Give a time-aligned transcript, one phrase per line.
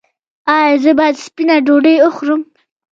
[0.57, 2.41] ایا زه باید سپینه ډوډۍ وخورم؟